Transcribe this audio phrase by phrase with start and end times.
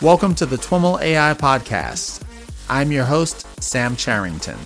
[0.00, 2.22] Welcome to the TWIML AI Podcast.
[2.70, 4.56] I'm your host, Sam Charrington.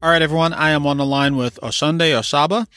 [0.00, 0.52] All right, everyone.
[0.52, 2.68] I am on the line with Osonde Osoba.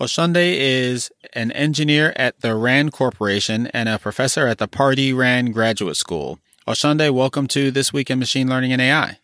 [0.00, 5.52] Osonde is an engineer at the RAND Corporation and a professor at the Pardee RAND
[5.52, 6.38] Graduate School.
[6.68, 9.18] Oshunde, welcome to This Week in Machine Learning and AI.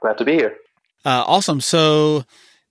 [0.00, 0.56] Glad to be here.
[1.04, 1.60] Uh, awesome.
[1.60, 2.24] So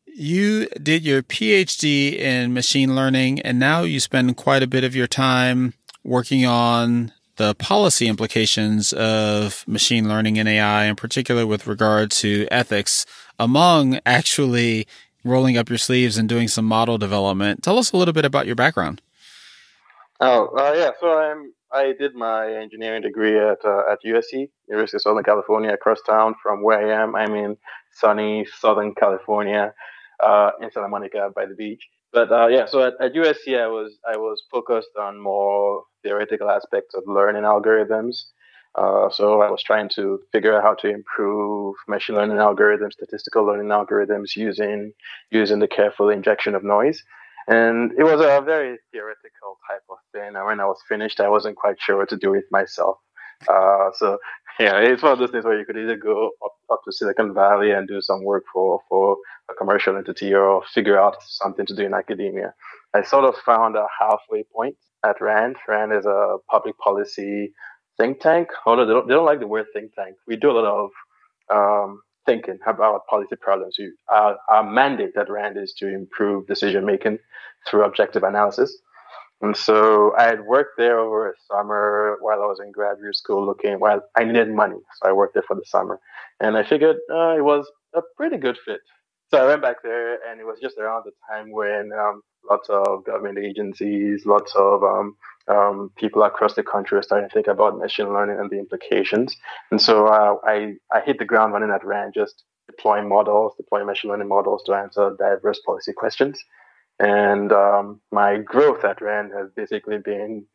[0.05, 4.95] you did your PhD in machine learning, and now you spend quite a bit of
[4.95, 5.73] your time
[6.03, 12.47] working on the policy implications of machine learning and AI, in particular with regard to
[12.51, 13.05] ethics,
[13.39, 14.87] among actually
[15.23, 17.63] rolling up your sleeves and doing some model development.
[17.63, 19.01] Tell us a little bit about your background.
[20.19, 20.91] Oh, uh, yeah.
[20.99, 25.71] So I'm I did my engineering degree at uh, at USC, University of Southern California,
[25.73, 27.15] across town from where I am.
[27.15, 27.57] I'm in
[27.93, 29.73] sunny Southern California,
[30.21, 31.83] uh, in Santa Monica by the beach.
[32.13, 36.49] But uh, yeah, so at, at USC, I was I was focused on more theoretical
[36.49, 38.23] aspects of learning algorithms.
[38.75, 43.45] Uh, so I was trying to figure out how to improve machine learning algorithms, statistical
[43.45, 44.93] learning algorithms using
[45.29, 47.01] using the careful injection of noise.
[47.47, 50.35] And it was a very theoretical type of thing.
[50.35, 52.97] And when I was finished, I wasn't quite sure what to do with myself.
[53.49, 54.19] Uh, so
[54.61, 57.33] yeah, it's one of those things where you could either go up, up, to Silicon
[57.33, 59.17] Valley and do some work for, for
[59.49, 62.53] a commercial entity or figure out something to do in academia.
[62.93, 65.55] I sort of found a halfway point at RAND.
[65.67, 67.53] RAND is a public policy
[67.97, 70.15] think tank, although they don't, they don't like the word think tank.
[70.27, 70.91] We do a lot of
[71.49, 73.77] um, thinking about policy problems.
[74.09, 77.19] Our, our mandate at RAND is to improve decision making
[77.67, 78.77] through objective analysis.
[79.41, 83.45] And so I had worked there over a summer while I was in graduate school
[83.45, 84.77] looking, while I needed money.
[85.01, 85.99] So I worked there for the summer.
[86.39, 88.81] And I figured uh, it was a pretty good fit.
[89.31, 92.69] So I went back there and it was just around the time when um, lots
[92.69, 95.15] of government agencies, lots of um,
[95.47, 99.35] um, people across the country are starting to think about machine learning and the implications.
[99.71, 103.85] And so uh, I, I hit the ground running at RAND, just deploying models, deploying
[103.85, 106.43] machine learning models to answer diverse policy questions.
[107.01, 110.45] And um, my growth at RAND has basically been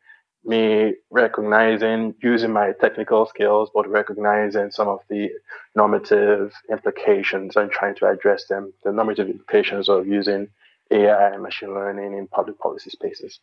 [0.45, 5.29] me recognizing, using my technical skills, but recognizing some of the
[5.75, 10.47] normative implications and trying to address them, the normative implications of using
[10.89, 13.39] AI and machine learning in public policy spaces.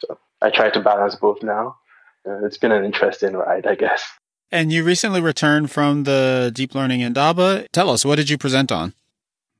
[0.00, 1.76] So I try to balance both now.
[2.26, 4.02] Uh, it's been an interesting ride, I guess.
[4.50, 7.66] And you recently returned from the Deep Learning Indaba.
[7.74, 8.94] Tell us, what did you present on?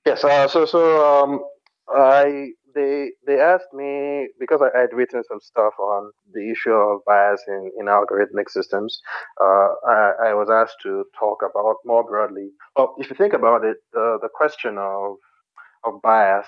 [0.06, 1.44] Yes, uh, so so um,
[1.90, 7.00] I they they asked me because I had written some stuff on the issue of
[7.06, 9.00] bias in, in algorithmic systems.
[9.40, 12.50] Uh, I, I, was asked to talk about more broadly.
[12.76, 15.16] Well, if you think about it, the the question of
[15.84, 16.46] of bias,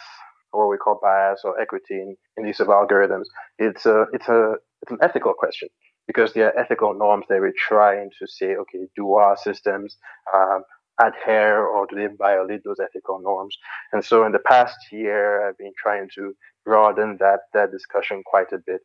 [0.53, 3.27] or what we call bias or equity in, in the use of algorithms,
[3.59, 5.69] it's a it's a it's an ethical question
[6.07, 9.97] because there are ethical norms that we're trying to say, okay, do our systems
[10.35, 10.63] um,
[11.01, 13.57] adhere or do they violate those ethical norms?
[13.93, 16.35] And so in the past year, I've been trying to
[16.65, 18.81] broaden that, that discussion quite a bit,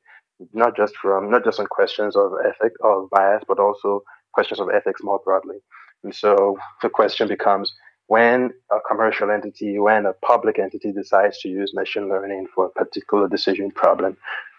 [0.54, 4.02] not just from, not just on questions of ethic of bias, but also
[4.34, 5.58] questions of ethics more broadly.
[6.04, 7.74] And so the question becomes,
[8.08, 12.70] when a commercial entity, when a public entity decides to use machine learning for a
[12.70, 14.18] particular decision problem,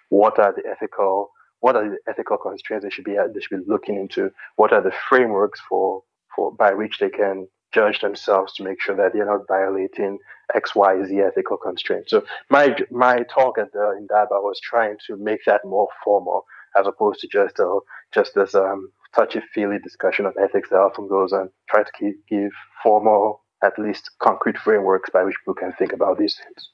[0.09, 1.31] what are the ethical
[1.61, 4.31] what are the ethical constraints they should be they should be looking into?
[4.57, 6.03] What are the frameworks for
[6.37, 10.19] for by which they can judge themselves to make sure that they're not violating
[10.55, 12.11] X, Y, Z ethical constraints.
[12.11, 16.45] So my my talk at the Indaba was trying to make that more formal
[16.79, 17.79] as opposed to just a
[18.15, 21.51] just this um, touchy feely discussion of ethics that often goes on.
[21.69, 22.53] Try to keep, give
[22.83, 26.71] formal, at least concrete frameworks by which people can think about these things.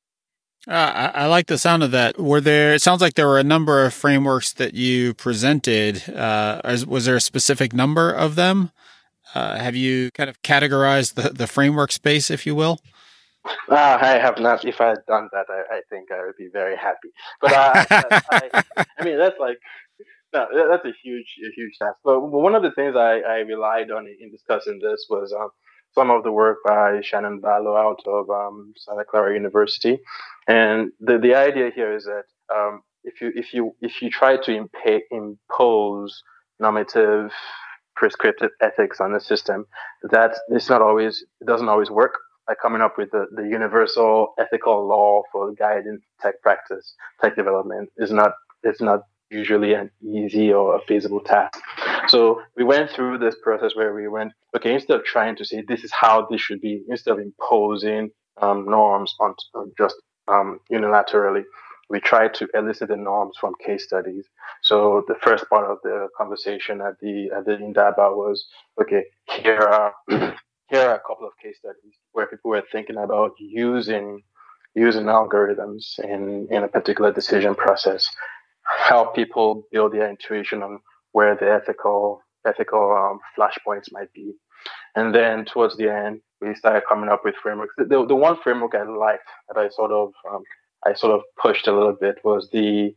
[0.69, 2.21] Uh, I, I, like the sound of that.
[2.21, 2.75] Were there?
[2.75, 6.09] It sounds like there were a number of frameworks that you presented.
[6.09, 8.71] Uh, was there a specific number of them?
[9.35, 12.81] Uh, have you kind of categorized the, the framework space, if you will?
[13.69, 14.65] Uh, I have not.
[14.65, 17.09] If I had done that, I, I think I would be very happy.
[17.41, 17.85] But uh,
[18.31, 18.63] I,
[18.99, 19.59] I, mean, that's like
[20.33, 21.97] no, that's a huge, a huge task.
[22.05, 25.51] But one of the things I, I relied on in discussing this was um,
[25.95, 29.99] some of the work by Shannon Vallor out of um, Santa Clara University,
[30.49, 32.25] and the the idea here is that
[32.55, 36.23] um, if you if you if you try to impa- impose
[36.61, 37.31] normative
[37.95, 39.67] prescriptive ethics on the system,
[40.11, 42.15] that it's not always, it doesn't always work.
[42.49, 47.91] Like coming up with the, the universal ethical law for guiding tech practice, tech development
[47.97, 48.33] is not,
[48.65, 51.59] it's not usually an easy or a feasible task.
[52.09, 55.63] So we went through this process where we went, okay, instead of trying to say
[55.67, 58.11] this is how this should be, instead of imposing
[58.41, 59.95] um, norms on, on just
[60.29, 61.45] um, unilaterally,
[61.93, 64.25] we tried to elicit the norms from case studies.
[64.63, 68.47] So the first part of the conversation at the at the Indaba was,
[68.81, 73.33] okay, here are here are a couple of case studies where people were thinking about
[73.39, 74.23] using
[74.75, 78.09] using algorithms in, in a particular decision process,
[78.65, 80.81] help people build their intuition on
[81.13, 84.33] where the ethical ethical um, flashpoints might be.
[84.97, 87.75] And then towards the end, we started coming up with frameworks.
[87.77, 90.43] The, the, the one framework I liked that I sort of um,
[90.87, 92.95] I sort of pushed a little bit was the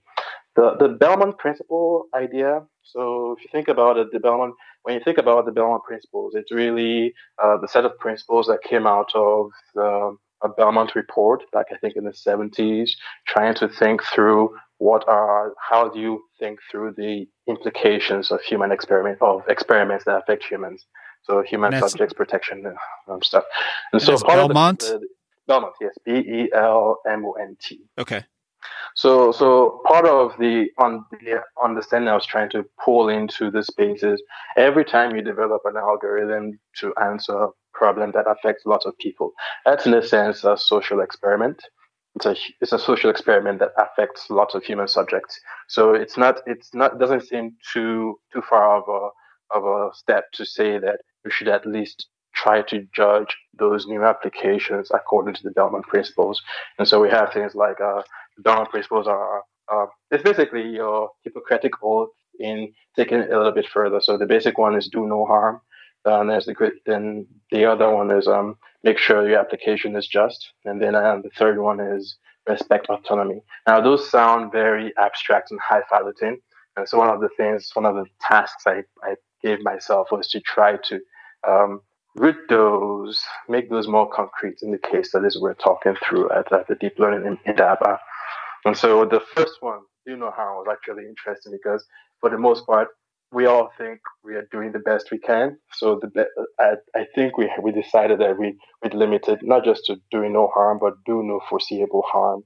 [0.56, 2.64] the, the Belmont principle idea.
[2.84, 6.34] So if you think about it, the Belmont, when you think about the Belmont principles,
[6.36, 11.44] it's really uh, the set of principles that came out of the, a Belmont report
[11.52, 12.92] back, I think, in the 70s,
[13.28, 18.72] trying to think through what are, how do you think through the implications of human
[18.72, 20.86] experiment, of experiments that affect humans.
[21.24, 22.78] So human subjects protection and
[23.10, 23.46] um, stuff.
[23.92, 24.84] And, and so part Belmont?
[24.84, 25.08] of the, the
[25.47, 27.81] Belmont, yes, B E L M O N T.
[27.97, 28.24] Okay.
[28.95, 33.63] So, so part of the on the understanding I was trying to pull into the
[33.63, 34.21] space is
[34.57, 39.33] every time you develop an algorithm to answer a problem that affects lots of people,
[39.65, 41.62] that's in a sense a social experiment.
[42.15, 45.39] It's a it's a social experiment that affects lots of human subjects.
[45.68, 49.09] So it's not it's not doesn't seem too too far of a
[49.57, 54.04] of a step to say that you should at least try to judge those new
[54.04, 56.42] applications according to the Belmont principles.
[56.78, 58.04] And so we have things like uh,
[58.36, 62.10] the Belmont principles are uh, it's basically your Hippocratic oath
[62.40, 64.00] in taking it a little bit further.
[64.00, 65.62] So the basic one is do no harm.
[66.06, 70.52] And there's the then the other one is um, make sure your application is just,
[70.64, 72.18] and then um, the third one is
[72.48, 73.42] respect autonomy.
[73.68, 76.38] Now those sound very abstract and highfalutin,
[76.78, 80.28] and so one of the things, one of the tasks I, I gave myself was
[80.28, 81.00] to try to
[81.48, 81.81] um,
[82.50, 86.68] those, make those more concrete in the case that is we're talking through at, at
[86.68, 88.00] the deep learning in, Indaba.
[88.66, 91.86] And so the first one, you know how was actually interesting because
[92.22, 92.90] for the most part,
[93.32, 95.58] we all think we are doing the best we can.
[95.74, 96.26] So the
[96.60, 100.50] I, I think we we decided that we we limited not just to doing no
[100.54, 102.44] harm, but do no foreseeable harm.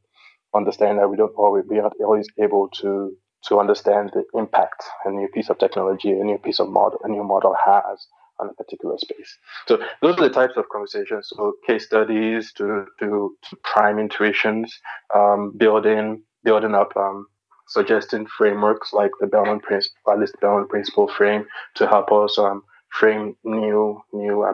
[0.56, 5.12] Understand that we don't always we are always able to to understand the impact a
[5.12, 8.08] new piece of technology, a new piece of model, a new model has
[8.40, 9.38] on a particular space.
[9.68, 11.30] So those are the types of conversations.
[11.30, 14.80] So case studies to to, to prime intuitions,
[15.16, 17.28] um, building building up, um,
[17.68, 21.46] suggesting frameworks like the Belmont principle, at least the Belmont principle frame
[21.76, 24.46] to help us um, frame new new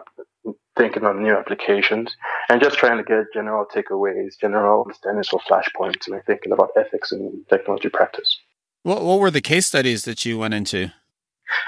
[0.78, 2.14] thinking on new applications,
[2.50, 7.12] and just trying to get general takeaways, general understandings for flashpoints, and thinking about ethics
[7.12, 8.38] and technology practice.
[8.84, 10.92] What what were the case studies that you went into?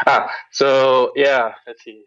[0.05, 2.03] Ah, so yeah, let's see.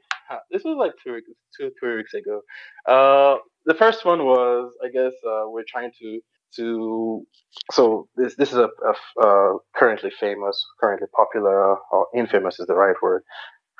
[0.50, 1.20] This was like two,
[1.58, 2.42] two, three weeks ago.
[2.86, 6.20] Uh, the first one was, I guess, uh, we're trying to
[6.56, 7.26] to.
[7.72, 12.74] So this this is a, a uh, currently famous, currently popular, or infamous is the
[12.74, 13.22] right word.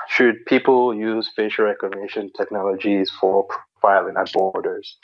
[0.08, 3.46] Should people use facial recognition technologies for
[3.82, 4.96] profiling at borders?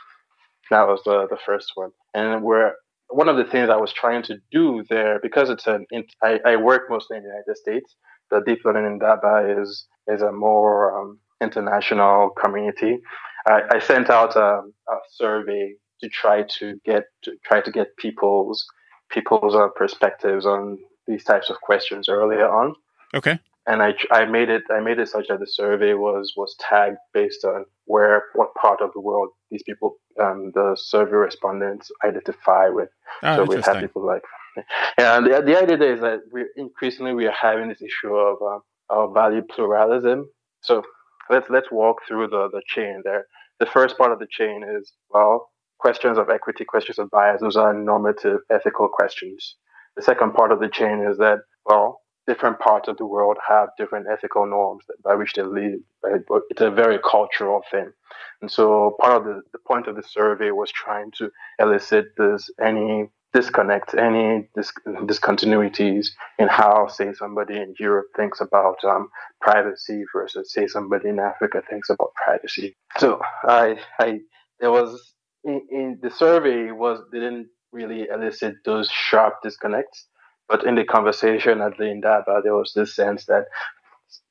[0.70, 2.72] That was the the first one, and we're
[3.08, 5.86] one of the things I was trying to do there because it's an
[6.22, 7.94] I, I work mostly in the United States
[8.30, 12.98] the deep learning Indaba is is a more um, international community.
[13.46, 17.96] I, I sent out a, a, survey to try to get to try to get
[17.96, 18.66] people's
[19.10, 22.74] people's uh, perspectives on these types of questions earlier on.
[23.14, 23.38] Okay.
[23.68, 26.98] And I, I made it I made it such that the survey was was tagged
[27.12, 32.68] based on where what part of the world these people um, the survey respondents identify
[32.68, 32.90] with.
[33.22, 34.22] Oh, so we had people like
[34.98, 38.58] and the, the idea is that we increasingly we are having this issue of uh,
[38.90, 40.28] of value pluralism.
[40.62, 40.82] So
[41.30, 43.26] let's let's walk through the the chain there.
[43.60, 47.40] The first part of the chain is well questions of equity, questions of bias.
[47.40, 49.56] Those are normative ethical questions.
[49.96, 53.68] The second part of the chain is that well different parts of the world have
[53.78, 55.78] different ethical norms by which they live.
[56.50, 57.90] It's a very cultural thing.
[58.42, 62.50] And so part of the, the point of the survey was trying to elicit this
[62.60, 64.72] any disconnect, any dis-
[65.10, 66.06] discontinuities
[66.38, 69.08] in how, say, somebody in Europe thinks about um,
[69.42, 72.74] privacy versus, say, somebody in Africa thinks about privacy.
[72.98, 74.20] So I, I,
[74.60, 75.12] there was
[75.44, 80.06] in, in the survey was didn't really elicit those sharp disconnects,
[80.48, 83.44] but in the conversation at the Indaba, there was this sense that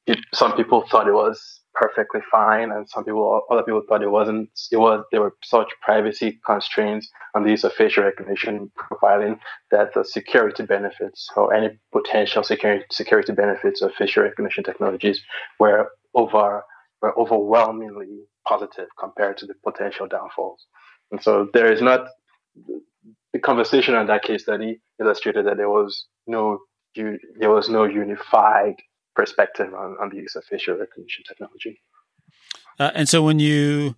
[0.07, 4.09] it, some people thought it was perfectly fine, and some people, other people thought it
[4.09, 4.49] wasn't.
[4.71, 9.39] It was there were such privacy constraints on the use of facial recognition profiling
[9.71, 15.21] that the security benefits or any potential security security benefits of facial recognition technologies
[15.59, 16.63] were over
[17.01, 20.65] were overwhelmingly positive compared to the potential downfalls.
[21.11, 22.07] And so there is not
[23.33, 26.59] the conversation on that case study illustrated that there was no
[26.95, 28.75] there was no unified
[29.15, 31.81] perspective on, on the use of facial recognition technology.
[32.79, 33.95] Uh, and so when you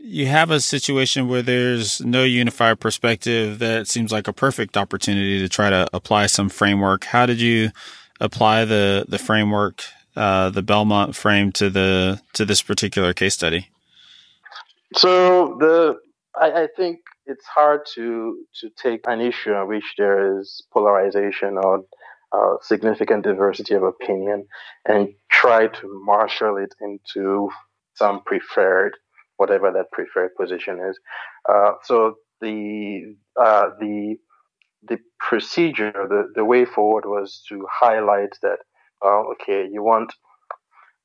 [0.00, 5.40] you have a situation where there's no unified perspective, that seems like a perfect opportunity
[5.40, 7.04] to try to apply some framework.
[7.04, 7.70] How did you
[8.20, 9.84] apply the the framework,
[10.16, 13.70] uh, the Belmont frame, to the to this particular case study?
[14.94, 15.98] So the
[16.40, 21.58] I, I think it's hard to to take an issue on which there is polarization
[21.58, 21.84] or
[22.32, 24.46] uh, significant diversity of opinion
[24.86, 27.48] and try to marshal it into
[27.94, 28.92] some preferred,
[29.36, 30.98] whatever that preferred position is.
[31.48, 34.16] Uh, so the uh, the
[34.88, 38.58] the procedure, the, the way forward was to highlight that,
[39.04, 40.12] okay, you want.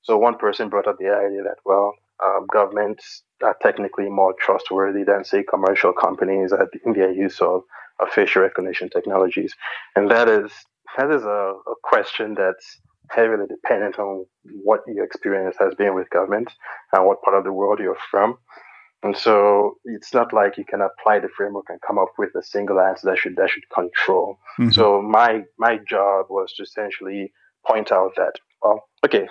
[0.04, 5.04] So one person brought up the idea that, well, um, governments are technically more trustworthy
[5.04, 6.54] than, say, commercial companies
[6.86, 7.64] in their use of,
[8.00, 9.56] of facial recognition technologies,
[9.96, 10.52] and that is
[10.98, 12.80] that is a, a question that's
[13.12, 14.26] heavily dependent on
[14.64, 16.50] what your experience has been with government
[16.94, 18.38] and what part of the world you're from.
[19.04, 22.44] And so it's not like you can apply the framework and come up with a
[22.44, 24.38] single answer that should that should control.
[24.58, 24.72] Mm-hmm.
[24.72, 27.34] So my my job was to essentially
[27.68, 29.28] point out that well, okay,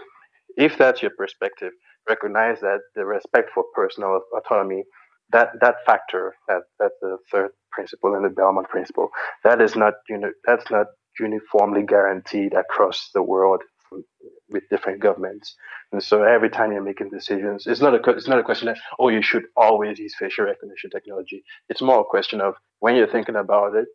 [0.59, 1.73] if that's your perspective,
[2.07, 4.85] recognize that the respect for personal autonomy,
[5.33, 9.09] that that factor, that that's the third principle in the Belmont principle,
[9.43, 10.87] that is not you know that's not
[11.19, 13.63] uniformly guaranteed across the world
[14.49, 15.57] with different governments.
[15.93, 18.79] And so every time you're making decisions, it's not a it's not a question that
[18.99, 21.45] oh you should always use facial recognition technology.
[21.69, 23.87] It's more a question of when you're thinking about it,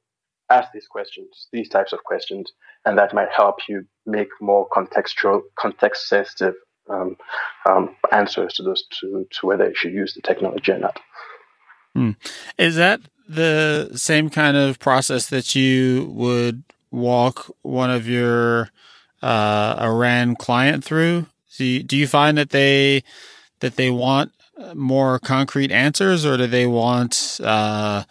[0.50, 2.52] ask these questions, these types of questions,
[2.86, 6.56] and that might help you make more contextual, context sensitive
[6.90, 7.18] um,
[7.68, 11.00] um, answers to those to to whether you should use the technology or not.
[11.94, 12.12] Hmm.
[12.58, 18.70] Is that the same kind of process that you would walk one of your
[19.22, 21.26] uh, client through?
[21.58, 23.04] Do you, do you find that they
[23.60, 24.32] that they want
[24.74, 28.04] more concrete answers, or do they want uh,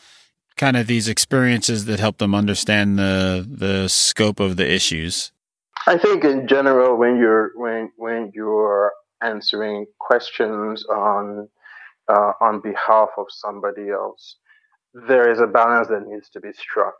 [0.56, 5.32] kind of these experiences that help them understand the the scope of the issues?
[5.86, 8.92] I think in general, when you're when when you're
[9.22, 11.48] answering questions on
[12.08, 14.36] uh, on behalf of somebody else,
[15.08, 16.94] there is a balance that needs to be struck.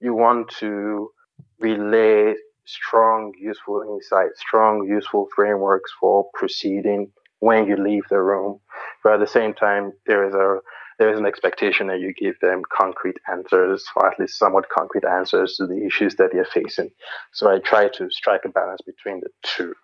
[0.00, 1.10] You want to
[1.58, 2.34] relay
[2.64, 7.10] strong, useful insights, strong, useful frameworks for proceeding
[7.40, 8.60] when you leave the room.
[9.02, 10.58] But at the same time, there is a
[10.98, 15.04] there is an expectation that you give them concrete answers, or at least somewhat concrete
[15.04, 16.90] answers to the issues that they're facing.
[17.32, 19.74] So I try to strike a balance between the two.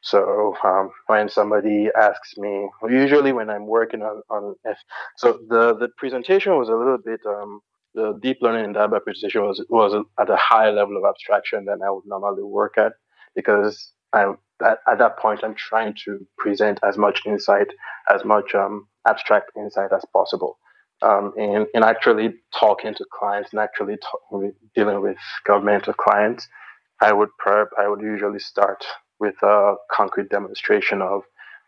[0.00, 4.56] So um, when somebody asks me, usually when I'm working on on
[5.16, 7.60] so the the presentation was a little bit um,
[7.96, 11.82] the deep learning in that presentation was was at a higher level of abstraction than
[11.82, 12.92] I would normally work at
[13.34, 14.34] because I
[14.64, 17.68] at, at that point I'm trying to present as much insight,
[18.14, 20.58] as much um, abstract insight as possible.
[21.02, 26.48] Um, in, in actually talking to clients and actually talk, dealing with governmental clients,
[27.02, 28.84] I would prep, I would usually start
[29.20, 31.22] with a concrete demonstration of,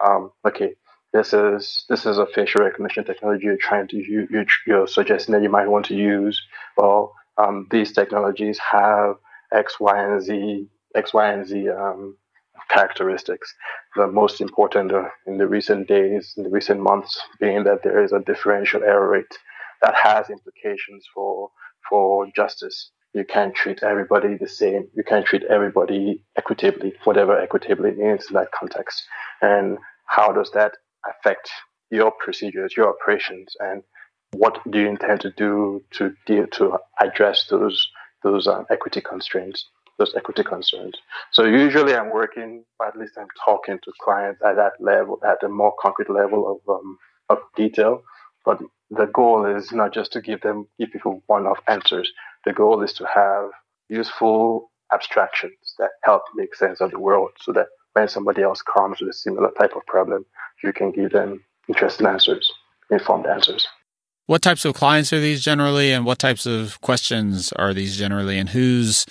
[0.04, 0.75] um, okay,
[1.12, 4.28] this is this is a facial recognition technology you're trying to use,
[4.66, 6.40] you're suggesting that you might want to use.
[6.76, 9.16] Well, um, these technologies have
[9.52, 12.16] X, Y, and Z, X, Y, and Z um,
[12.68, 13.54] characteristics.
[13.96, 18.02] The most important uh, in the recent days, in the recent months, being that there
[18.02, 19.38] is a differential error rate
[19.82, 21.50] that has implications for
[21.88, 22.90] for justice.
[23.14, 24.88] You can't treat everybody the same.
[24.94, 29.02] You can't treat everybody equitably, whatever equitably means in that context.
[29.40, 30.72] And how does that
[31.10, 31.50] affect
[31.90, 33.82] your procedures, your operations, and
[34.32, 37.88] what do you intend to do to deal to address those
[38.22, 39.66] those um, equity constraints,
[39.98, 40.94] those equity concerns.
[41.32, 45.48] So usually I'm working, at least I'm talking to clients at that level, at a
[45.48, 46.98] more concrete level of um,
[47.28, 48.02] of detail.
[48.44, 48.60] But
[48.90, 52.10] the goal is not just to give them give people one-off answers.
[52.44, 53.50] The goal is to have
[53.88, 57.66] useful abstractions that help make sense of the world, so that
[57.98, 60.24] when somebody else comes with a similar type of problem,
[60.62, 62.50] you can give them interesting answers,
[62.90, 63.66] informed answers.
[64.26, 68.38] What types of clients are these generally, and what types of questions are these generally,
[68.38, 69.06] and who's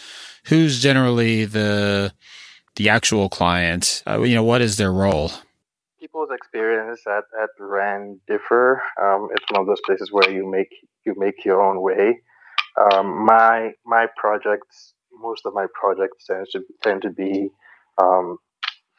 [0.46, 2.14] who's generally the
[2.76, 4.04] the actual client?
[4.08, 5.32] Uh, you know, what is their role?
[6.00, 8.82] people's experience at, at RAND differ.
[9.02, 10.74] Um, it's one of those places where you make
[11.06, 12.22] you make your own way.
[12.80, 17.50] Um, my my projects, most of my projects tend to tend to be
[17.98, 18.38] um,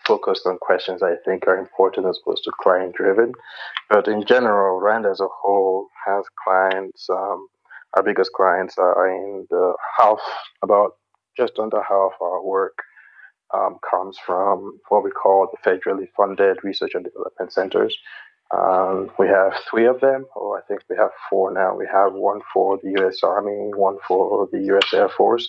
[0.09, 3.33] focused on questions I think are important as opposed to client driven.
[3.91, 7.07] But in general, RAND as a whole has clients.
[7.11, 7.47] Um,
[7.95, 10.21] our biggest clients are in the half,
[10.63, 10.93] about
[11.37, 12.79] just under half our work
[13.55, 17.97] um, comes from what we call the federally funded research and development centers.
[18.57, 21.77] Um, we have three of them, or I think we have four now.
[21.77, 23.19] We have one for the U.S.
[23.23, 24.95] Army, one for the U.S.
[24.95, 25.49] Air Force,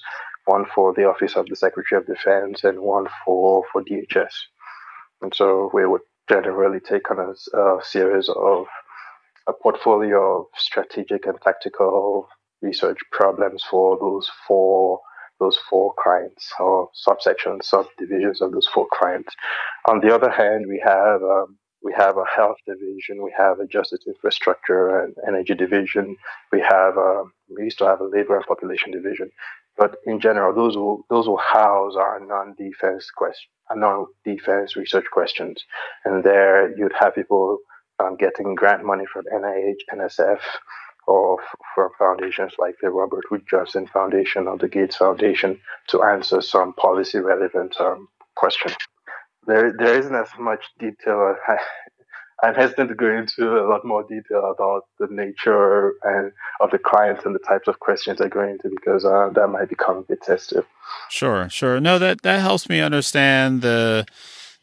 [0.49, 4.33] one for the Office of the Secretary of Defense, and one for, for DHS.
[5.21, 8.65] And so we would generally take on a, a series of
[9.47, 12.27] a portfolio of strategic and tactical
[12.61, 14.99] research problems for those four
[15.39, 19.33] those four clients or subsections, subdivisions of those four clients.
[19.87, 23.67] On the other hand, we have um, we have a health division, we have a
[23.67, 26.17] justice infrastructure and energy division,
[26.51, 29.29] we have um, we used to have a labor and population division,
[29.79, 35.63] but in general, those will those will house our non-defense question, non-defense research questions,
[36.05, 37.59] and there you'd have people
[38.03, 40.39] um, getting grant money from NIH, NSF,
[41.07, 41.37] or
[41.73, 46.73] from foundations like the Robert Wood Johnson Foundation or the Gates Foundation to answer some
[46.73, 48.09] policy relevant um.
[49.47, 51.35] There, there isn't as much detail.
[52.41, 56.31] I'm hesitant to go into a lot more detail about the nature and
[56.61, 59.69] of the clients and the types of questions they're going into because uh, that might
[59.69, 60.65] become a bit sensitive.
[61.09, 61.79] Sure, sure.
[61.79, 64.05] No, that that helps me understand the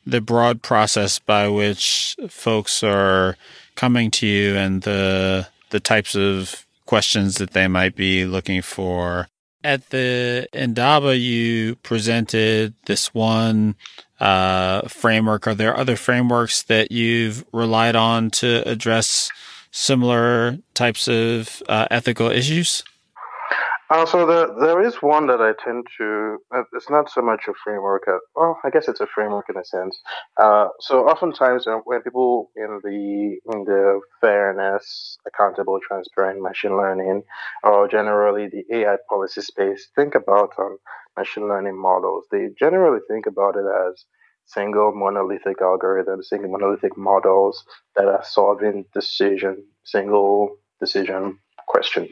[0.06, 3.36] the broad process by which folks are
[3.74, 9.28] coming to you and the the types of questions that they might be looking for.
[9.64, 13.74] At the Indaba, you presented this one
[14.20, 15.46] uh, framework.
[15.46, 19.30] Are there other frameworks that you've relied on to address
[19.70, 22.82] similar types of uh, ethical issues?
[23.88, 26.38] Uh, so the, there is one that I tend to.
[26.52, 28.02] Uh, it's not so much a framework.
[28.08, 29.96] Uh, well, I guess it's a framework in a sense.
[30.36, 37.22] Uh, so oftentimes uh, when people in the in the fairness, accountable, transparent machine learning,
[37.62, 40.78] or generally the AI policy space, think about um,
[41.16, 42.24] machine learning models.
[42.32, 44.04] They generally think about it as
[44.46, 52.10] single monolithic algorithms, single monolithic models that are solving decision, single decision questions.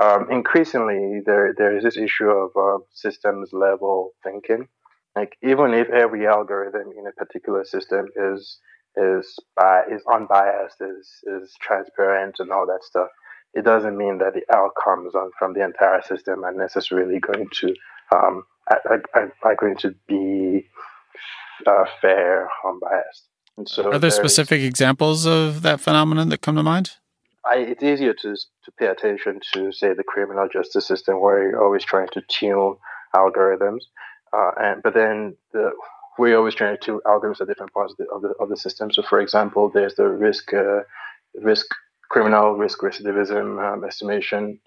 [0.00, 4.68] Um, increasingly, there there is this issue of uh, systems level thinking.
[5.14, 8.58] Like even if every algorithm in a particular system is
[8.96, 13.08] is bi- is unbiased, is is transparent, and all that stuff,
[13.54, 17.74] it doesn't mean that the outcomes on, from the entire system are necessarily going to
[18.14, 20.66] um, are, are, are going to be
[21.66, 23.28] uh, fair, unbiased.
[23.58, 26.92] And so, are there specific examples of that phenomenon that come to mind?
[27.44, 31.62] I, it's easier to to pay attention to say the criminal justice system where you're
[31.62, 32.76] always trying to tune
[33.14, 33.82] algorithms,
[34.32, 35.72] uh, and but then the,
[36.18, 38.56] we're always trying to tune algorithms at different parts of the, of the, of the
[38.56, 38.92] system.
[38.92, 40.80] So, for example, there's the risk uh,
[41.34, 41.66] risk
[42.10, 44.60] criminal risk recidivism um, estimation,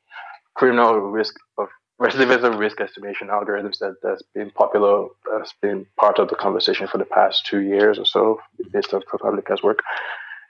[0.55, 1.69] criminal risk of
[2.01, 6.97] recidivism risk estimation algorithms that that's been popular, that's been part of the conversation for
[6.97, 9.79] the past two years or so, based on ProPublica's work.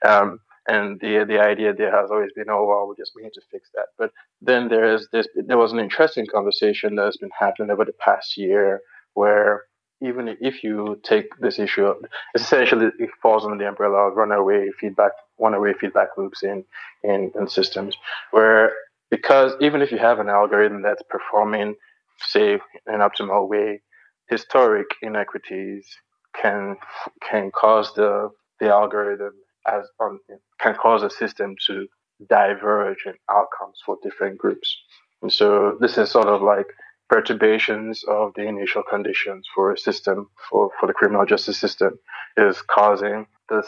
[0.04, 3.42] Um, and the the idea there has always been, oh well, we just need to
[3.50, 3.86] fix that.
[3.98, 5.28] But then there is this.
[5.36, 8.80] There was an interesting conversation that's been happening over the past year,
[9.14, 9.64] where
[10.02, 11.94] even if you take this issue,
[12.34, 16.64] essentially it falls under the umbrella of runaway feedback, runaway feedback loops in,
[17.04, 17.96] in in systems,
[18.32, 18.72] where
[19.10, 21.74] because even if you have an algorithm that's performing,
[22.28, 22.60] say, in
[22.94, 23.82] an optimal way,
[24.28, 25.86] historic inequities
[26.40, 26.76] can
[27.28, 29.32] can cause the the algorithm
[29.66, 30.20] as um,
[30.60, 31.86] can cause a system to
[32.28, 34.76] diverge in outcomes for different groups.
[35.22, 36.66] And so this is sort of like
[37.08, 41.98] perturbations of the initial conditions for a system for, for the criminal justice system
[42.36, 43.66] is causing this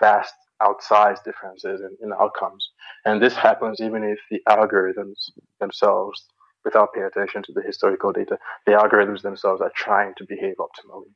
[0.00, 2.70] vast outsized differences in, in outcomes.
[3.04, 6.24] And this happens even if the algorithms themselves,
[6.64, 11.10] without paying attention to the historical data, the algorithms themselves are trying to behave optimally.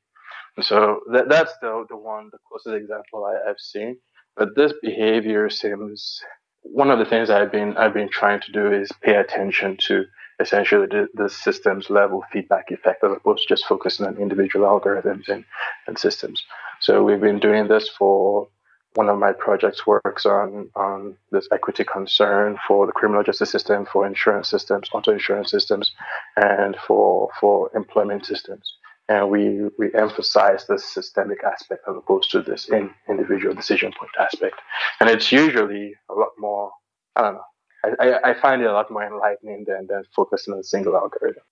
[0.60, 3.98] So that, that's the, the one, the closest example I, have seen.
[4.36, 6.20] But this behavior seems
[6.62, 10.04] one of the things I've been I've been trying to do is pay attention to
[10.40, 15.28] essentially the, the systems level feedback effect as opposed to just focusing on individual algorithms
[15.28, 15.44] and,
[15.86, 16.42] and systems.
[16.80, 18.48] So we've been doing this for
[18.94, 23.86] one of my projects works on on this equity concern for the criminal justice system,
[23.86, 25.92] for insurance systems, auto insurance systems,
[26.36, 28.74] and for for employment systems.
[29.10, 34.12] And we we emphasize the systemic aspect as opposed to this in, individual decision point
[34.18, 34.54] aspect.
[35.00, 36.70] And it's usually a lot more.
[37.16, 37.96] I don't know.
[37.98, 41.42] I, I find it a lot more enlightening than than focusing on a single algorithm.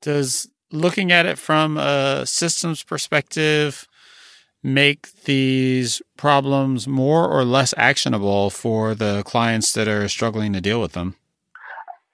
[0.00, 3.88] Does looking at it from a systems perspective
[4.62, 10.80] make these problems more or less actionable for the clients that are struggling to deal
[10.80, 11.16] with them?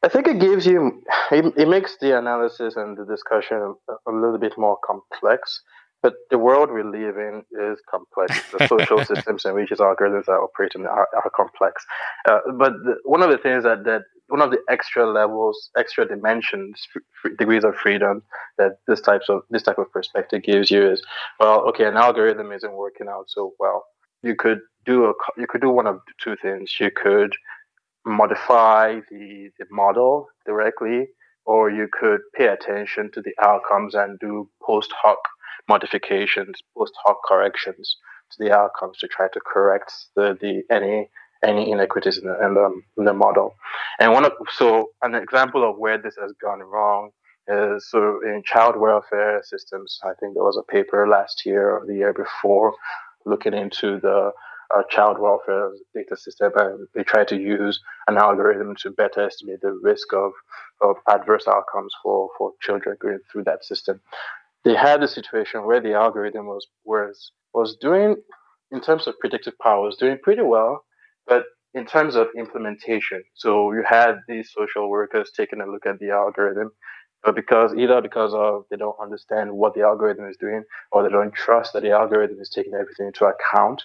[0.04, 4.12] I think it gives you, it, it makes the analysis and the discussion a, a,
[4.12, 5.62] little bit more complex.
[6.02, 8.38] But the world we live in is complex.
[8.52, 11.82] The social systems in which these algorithms are operating are, are complex.
[12.28, 16.06] Uh, but the, one of the things that, that one of the extra levels, extra
[16.06, 16.86] dimensions,
[17.24, 18.22] f- degrees of freedom
[18.58, 21.02] that this types of this type of perspective gives you is,
[21.40, 23.84] well, okay, an algorithm isn't working out so well.
[24.22, 26.74] You could do a you could do one of two things.
[26.78, 27.32] You could
[28.04, 31.08] modify the, the model directly,
[31.44, 35.18] or you could pay attention to the outcomes and do post hoc
[35.68, 37.96] modifications, post hoc corrections
[38.30, 41.08] to the outcomes to try to correct the, the any
[41.42, 43.54] any inequities in the, in the, in the model.
[44.00, 47.10] And one of, so an example of where this has gone wrong
[47.46, 49.98] is so in child welfare systems.
[50.02, 52.72] I think there was a paper last year or the year before
[53.26, 54.32] looking into the
[54.74, 59.60] uh, child welfare data system, and they try to use an algorithm to better estimate
[59.60, 60.32] the risk of,
[60.80, 64.00] of adverse outcomes for, for children going through that system.
[64.64, 68.16] They had a situation where the algorithm was was was doing,
[68.72, 70.84] in terms of predictive power, was doing pretty well,
[71.26, 75.98] but in terms of implementation, so you had these social workers taking a look at
[75.98, 76.70] the algorithm,
[77.22, 81.10] but because either because of they don't understand what the algorithm is doing, or they
[81.10, 83.82] don't trust that the algorithm is taking everything into account,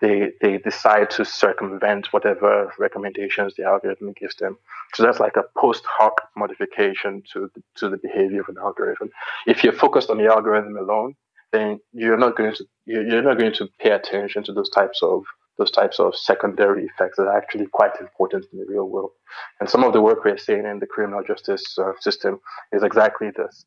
[0.00, 4.56] they they decide to circumvent whatever recommendations the algorithm gives them.
[4.94, 9.10] So that's like a post hoc modification to the, to the behavior of an algorithm.
[9.46, 11.14] If you're focused on the algorithm alone,
[11.52, 15.24] then you're not going to you're not going to pay attention to those types of
[15.58, 19.10] those types of secondary effects that are actually quite important in the real world.
[19.58, 22.38] And some of the work we're seeing in the criminal justice uh, system
[22.72, 23.64] is exactly this.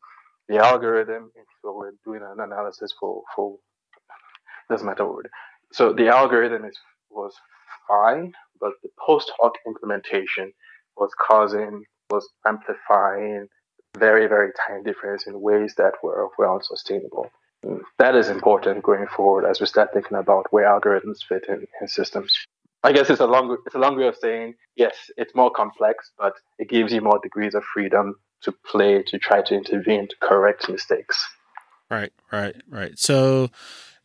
[0.47, 3.57] The algorithm, so we're doing an analysis for for
[4.69, 5.25] doesn't matter what
[5.71, 6.77] so the algorithm is,
[7.09, 7.33] was
[7.87, 10.53] fine, but the post hoc implementation
[10.97, 13.47] was causing, was amplifying
[13.97, 17.29] very, very tiny difference in ways that were, were unsustainable.
[17.99, 21.87] That is important going forward as we start thinking about where algorithms fit in, in
[21.87, 22.33] systems.
[22.83, 26.09] I guess it's a long it's a long way of saying yes, it's more complex,
[26.17, 30.15] but it gives you more degrees of freedom to play to try to intervene to
[30.19, 31.23] correct mistakes.
[31.91, 32.97] Right, right, right.
[32.97, 33.51] So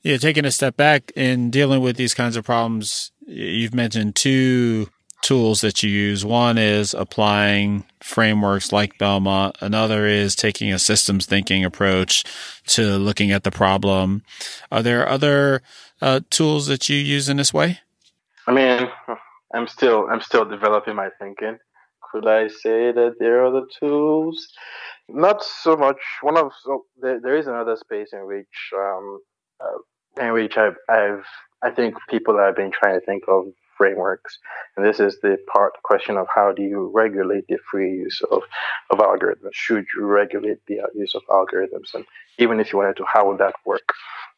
[0.06, 4.88] yeah, taking a step back in dealing with these kinds of problems, you've mentioned two
[5.20, 6.24] tools that you use.
[6.24, 9.56] One is applying frameworks like Belmont.
[9.60, 12.22] Another is taking a systems thinking approach
[12.68, 14.22] to looking at the problem.
[14.70, 15.62] Are there other
[16.00, 17.80] uh, tools that you use in this way?
[18.46, 18.88] I mean,
[19.52, 21.58] I'm still I'm still developing my thinking.
[22.12, 24.46] Could I say that there are other tools?
[25.08, 25.98] Not so much.
[26.22, 29.18] One of so there, there is another space in which um,
[29.60, 29.78] uh,
[30.20, 31.24] in which I've, I've
[31.62, 34.38] I think people have been trying to think of frameworks,
[34.76, 38.42] and this is the part question of how do you regulate the free use of,
[38.90, 39.50] of algorithms?
[39.52, 42.04] Should you regulate the use of algorithms, and
[42.38, 43.92] even if you wanted to, how would that work?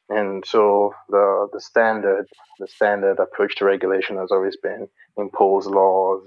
[0.08, 2.26] And so the the standard
[2.58, 6.22] the standard approach to regulation has always been impose laws,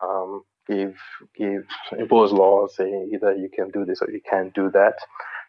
[0.00, 0.96] um, give
[1.36, 1.64] give
[1.98, 4.94] impose laws saying either you can do this or you can't do that.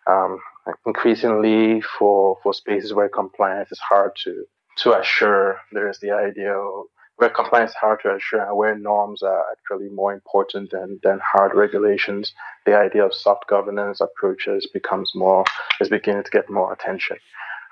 [0.08, 0.40] Um,
[0.86, 4.46] increasingly, for, for spaces where compliance is hard to,
[4.80, 6.86] to assure, there is the idea of
[7.18, 11.20] where compliance is hard to assure and where norms are actually more important than, than
[11.34, 12.34] hard regulations,
[12.66, 15.44] the idea of soft governance approaches becomes more,
[15.82, 17.18] is beginning to get more attention.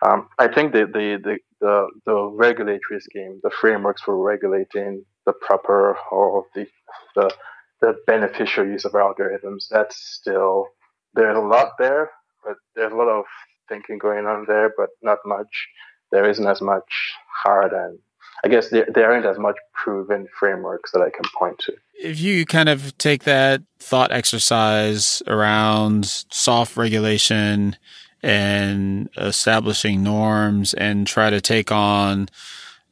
[0.05, 5.33] Um, I think the, the, the, the, the regulatory scheme, the frameworks for regulating the
[5.33, 6.67] proper or the,
[7.15, 7.33] the,
[7.81, 10.67] the beneficial use of algorithms, that's still,
[11.13, 12.11] there's a lot there,
[12.47, 13.25] but there's a lot of
[13.67, 15.67] thinking going on there, but not much.
[16.11, 17.99] There isn't as much hard and
[18.43, 21.73] I guess there, there aren't as much proven frameworks that I can point to.
[21.95, 27.75] If you kind of take that thought exercise around soft regulation
[28.21, 32.29] and establishing norms and try to take on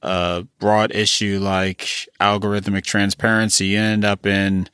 [0.01, 4.67] a broad issue like algorithmic transparency, you end up in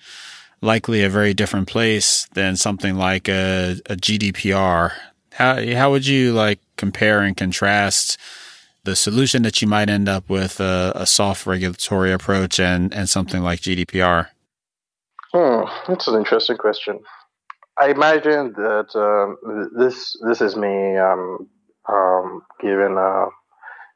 [0.61, 4.91] likely a very different place than something like a, a GDPR.
[5.33, 8.17] How how would you like compare and contrast
[8.83, 13.09] the solution that you might end up with a, a soft regulatory approach and and
[13.09, 14.27] something like GDPR?
[15.33, 16.99] Hmm, that's an interesting question.
[17.77, 21.47] I imagine that um, this this is me um,
[21.87, 23.27] um, giving uh,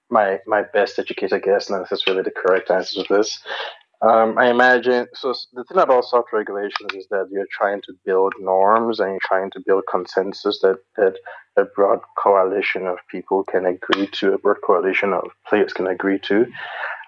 [0.10, 3.39] my my best educated guess, not necessarily the correct answer to this.
[4.06, 5.34] Um, I imagine so.
[5.54, 9.52] The thing about soft regulations is that you're trying to build norms and you're trying
[9.52, 11.15] to build consensus that that
[11.58, 16.20] a broad coalition of people can agree to, a broad coalition of players can agree
[16.20, 16.46] to.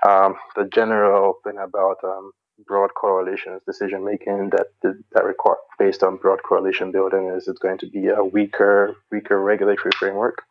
[0.08, 2.32] Um, the general thing about um,
[2.66, 7.80] broad coalitions decision making that that require based on broad coalition building is it's going
[7.80, 10.44] to be a weaker weaker regulatory framework.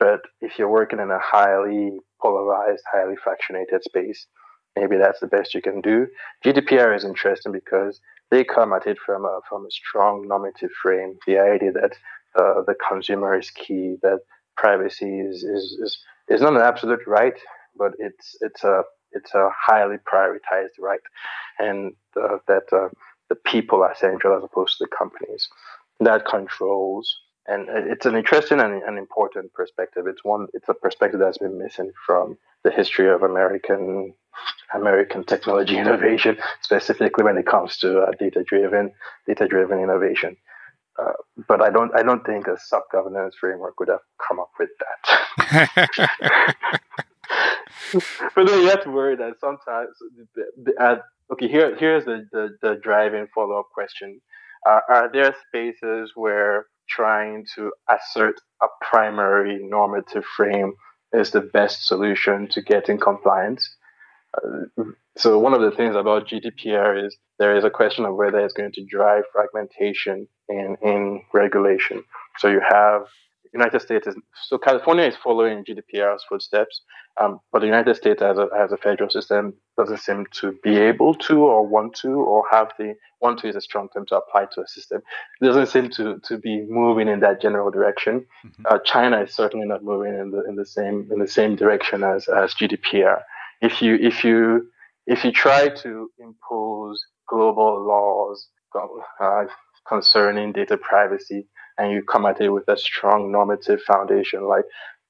[0.00, 4.26] But if you're working in a highly polarized, highly fractionated space,
[4.76, 6.06] maybe that's the best you can do.
[6.44, 8.00] GDPR is interesting because
[8.30, 11.18] they come at it from a from a strong normative frame.
[11.26, 11.92] The idea that
[12.38, 14.20] uh, the consumer is key, that
[14.56, 17.38] privacy is, is is is not an absolute right,
[17.76, 21.00] but it's it's a it's a highly prioritized right,
[21.58, 22.88] and uh, that uh,
[23.28, 25.48] the people are central as opposed to the companies.
[26.00, 27.12] That controls,
[27.48, 30.06] and it's an interesting and an important perspective.
[30.06, 30.48] It's one.
[30.52, 34.14] It's a perspective that's been missing from the history of American
[34.74, 38.92] American technology innovation, specifically when it comes to uh, data-driven
[39.26, 40.36] data-driven innovation.
[40.98, 41.12] Uh,
[41.46, 44.70] but I don't I don't think a sub governance framework would have come up with
[44.80, 45.88] that.
[48.34, 49.90] but then you have to worry that sometimes,
[50.34, 50.96] the, the, uh,
[51.32, 54.20] okay, here here's the, the, the driving follow up question.
[54.68, 60.74] Uh, are there spaces where trying to assert a primary normative frame
[61.12, 63.76] is the best solution to getting compliance?
[64.36, 64.84] Uh,
[65.16, 68.54] so one of the things about GDPR is there is a question of whether it's
[68.54, 72.04] going to drive fragmentation in, in regulation.
[72.38, 73.02] So you have
[73.52, 74.14] United States is
[74.48, 76.82] so California is following GDPR's footsteps,
[77.20, 80.76] um, but the United States as a as a federal system doesn't seem to be
[80.76, 84.16] able to or want to or have the want to is a strong term to
[84.16, 85.02] apply to a system.
[85.40, 88.26] It doesn't seem to to be moving in that general direction.
[88.44, 88.62] Mm-hmm.
[88.68, 92.04] Uh, China is certainly not moving in the in the same in the same direction
[92.04, 93.22] as as GDPR.
[93.60, 94.68] If you if you
[95.06, 98.48] if you try to impose global laws
[99.20, 99.44] uh,
[99.86, 101.46] concerning data privacy
[101.78, 104.64] and you come at it with a strong normative foundation like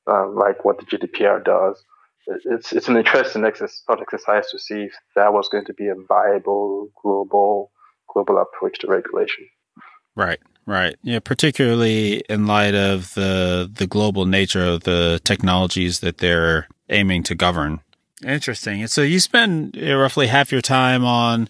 [0.07, 1.83] um, like what the GDPR does.
[2.27, 5.95] It's it's an interesting exercise, exercise to see if that was going to be a
[6.09, 7.71] viable global
[8.13, 9.47] global approach to regulation.
[10.15, 10.97] Right, right.
[11.03, 17.23] Yeah, particularly in light of the the global nature of the technologies that they're aiming
[17.25, 17.81] to govern.
[18.27, 18.81] Interesting.
[18.81, 21.49] And so you spend roughly half your time on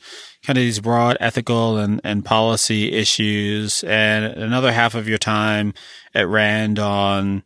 [0.48, 5.74] kind of these broad ethical and, and policy issues and another half of your time
[6.14, 7.42] at Rand on,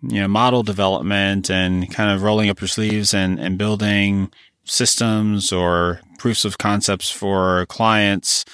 [0.00, 4.32] you know, model development and kind of rolling up your sleeves and, and building
[4.64, 8.46] systems or proofs of concepts for clients.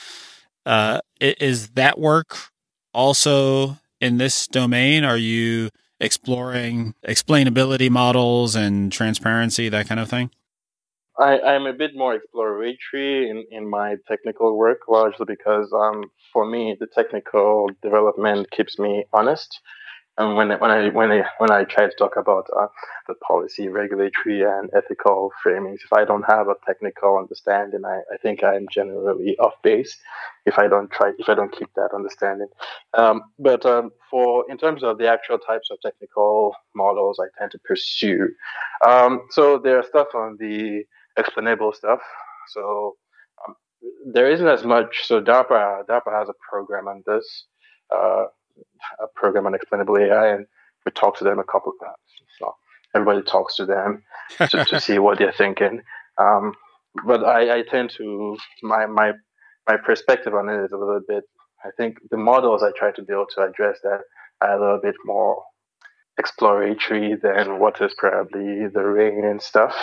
[0.66, 2.36] Uh, is that work
[2.92, 5.04] also in this domain?
[5.04, 10.32] Are you exploring explainability models and transparency, that kind of thing?
[11.18, 16.44] I, I'm a bit more exploratory in, in my technical work, largely because um, for
[16.44, 19.60] me, the technical development keeps me honest.
[20.16, 22.68] And when when I when I when I try to talk about uh,
[23.08, 28.16] the policy, regulatory, and ethical framings, if I don't have a technical understanding, I, I
[28.22, 29.96] think I'm generally off base.
[30.46, 32.46] If I don't try, if I don't keep that understanding,
[32.96, 37.50] um, but um, for in terms of the actual types of technical models, I tend
[37.50, 38.28] to pursue.
[38.86, 40.84] Um, so there are stuff on the
[41.16, 42.00] explainable stuff.
[42.48, 42.96] So
[43.46, 43.54] um,
[44.12, 45.06] there isn't as much.
[45.06, 47.46] So DARPA DARPA has a program on this.
[47.94, 48.24] Uh,
[49.00, 50.46] a program on explainable AI, and
[50.84, 51.96] we talk to them a couple of times.
[52.38, 52.54] So
[52.94, 54.02] everybody talks to them
[54.38, 55.82] to, to see what they're thinking.
[56.18, 56.54] Um,
[57.04, 59.12] but I, I tend to my my
[59.68, 61.24] my perspective on it is a little bit.
[61.64, 64.00] I think the models I try to build to address that
[64.40, 65.42] are a little bit more
[66.18, 69.74] exploratory than what is probably the rain and stuff.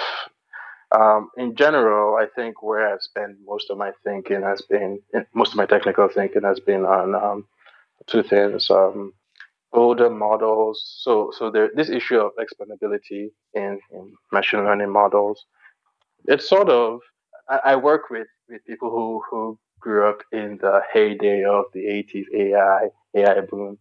[0.91, 4.99] Um, in general, I think where I've spent most of my thinking has been,
[5.34, 7.47] most of my technical thinking has been on um,
[8.08, 8.69] two things.
[8.69, 9.13] Um,
[9.73, 10.97] older models.
[10.99, 15.45] So, so there, this issue of explainability in, in machine learning models,
[16.25, 16.99] it's sort of,
[17.49, 21.80] I, I, work with, with people who, who grew up in the heyday of the
[21.80, 23.77] 80s AI, AI boom.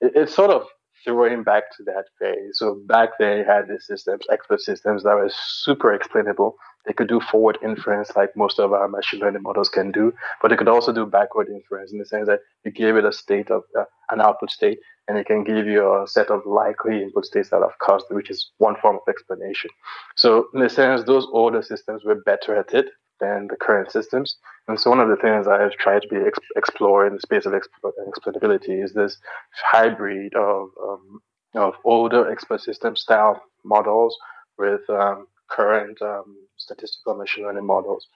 [0.00, 0.66] It, it's sort of
[1.04, 2.58] throwing back to that phase.
[2.58, 6.56] So back then you had these systems, expert systems that were super explainable.
[6.86, 10.48] They could do forward inference like most of our machine learning models can do, but
[10.48, 13.50] they could also do backward inference in the sense that you give it a state
[13.50, 14.78] of uh, an output state
[15.10, 18.30] and it can give you a set of likely input states that have caused, which
[18.30, 19.70] is one form of explanation.
[20.16, 22.86] So in the sense, those older systems were better at it
[23.20, 24.36] than the current systems.
[24.70, 27.44] And so one of the things I've tried to be ex- explore in the space
[27.44, 29.18] of exp- explainability is this
[29.52, 31.20] hybrid of um,
[31.56, 34.16] of older expert system style models
[34.58, 38.06] with um, current um, statistical machine learning models.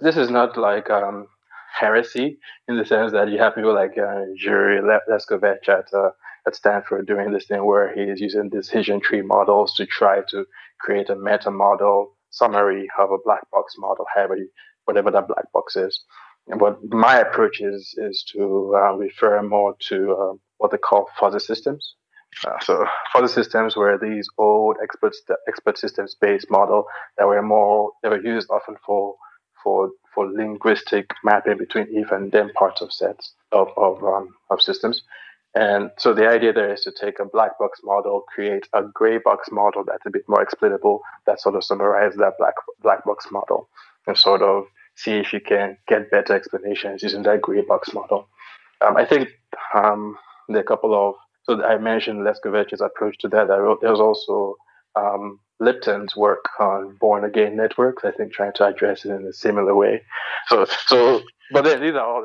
[0.00, 1.28] This is not like um,
[1.78, 6.10] heresy in the sense that you have people like uh, Jure Leskovec at uh,
[6.46, 10.44] at Stanford doing this thing where he is using decision tree models to try to
[10.80, 14.38] create a meta model summary of a black box model, however,
[14.90, 15.94] whatever that black box is.
[16.58, 18.40] But my approach is is to
[18.74, 21.94] uh, refer more to uh, what they call fuzzy systems.
[22.46, 25.14] Uh, so fuzzy systems were these old expert
[25.48, 26.84] expert systems based model
[27.16, 29.14] that were more that were used often for
[29.62, 34.60] for for linguistic mapping between if and then parts of sets of of, um, of
[34.60, 35.02] systems.
[35.54, 39.18] And so the idea there is to take a black box model, create a gray
[39.18, 43.26] box model that's a bit more explainable, that sort of summarizes that black black box
[43.32, 43.68] model,
[44.06, 44.64] and sort of
[44.96, 48.28] see if you can get better explanations using that gray box model.
[48.80, 49.28] Um, I think
[49.74, 50.16] um,
[50.48, 53.48] there are a couple of so I mentioned Leskovec's approach to that.
[53.80, 54.56] There's also
[54.94, 58.04] um, Lipton's work on born again networks.
[58.04, 60.02] I think trying to address it in a similar way.
[60.48, 61.22] So so,
[61.52, 62.22] but then these are all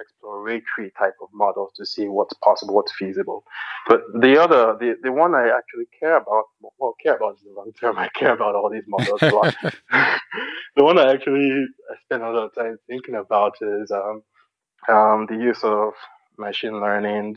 [0.00, 3.44] exploratory type of models to see what's possible, what's feasible.
[3.88, 6.44] But the other, the, the one I actually care about,
[6.78, 7.98] well, care about is the wrong term.
[7.98, 9.54] I care about all these models a lot.
[10.76, 11.66] the one I actually
[12.04, 14.22] spend a lot of time thinking about is um,
[14.88, 15.92] um, the use of
[16.38, 17.36] machine learning